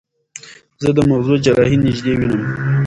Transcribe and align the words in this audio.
زه 0.83 0.89
د 0.97 0.99
مغزو 1.09 1.35
جراحي 1.43 1.77
نږدې 1.83 2.13
وینم. 2.17 2.41